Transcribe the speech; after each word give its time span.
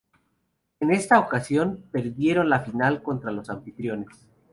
En 0.79 0.89
esta 0.89 1.19
ocasión 1.19 1.85
perdieron 1.91 2.49
la 2.49 2.61
final 2.61 3.03
contra 3.03 3.29
los 3.29 3.51
anfitriones. 3.51 4.25